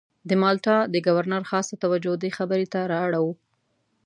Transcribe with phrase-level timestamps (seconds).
[0.29, 3.33] د مالټا د ګورنر خاصه توجه دې خبرې ته را اړوو.